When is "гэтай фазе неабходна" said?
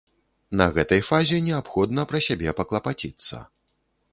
0.77-2.07